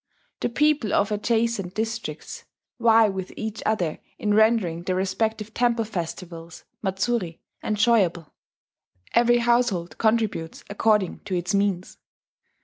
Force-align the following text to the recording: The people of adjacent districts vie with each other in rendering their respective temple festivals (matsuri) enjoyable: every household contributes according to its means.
The 0.39 0.49
people 0.49 0.93
of 0.95 1.11
adjacent 1.11 1.75
districts 1.75 2.45
vie 2.79 3.07
with 3.07 3.31
each 3.37 3.61
other 3.67 3.99
in 4.17 4.33
rendering 4.33 4.81
their 4.81 4.95
respective 4.95 5.53
temple 5.53 5.85
festivals 5.85 6.63
(matsuri) 6.81 7.39
enjoyable: 7.63 8.33
every 9.13 9.37
household 9.37 9.99
contributes 9.99 10.63
according 10.71 11.19
to 11.25 11.35
its 11.35 11.53
means. 11.53 11.99